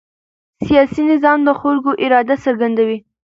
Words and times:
سیاسي 0.65 1.01
نظام 1.11 1.39
د 1.43 1.49
خلکو 1.61 1.91
اراده 2.03 2.35
څرګندوي 2.45 2.97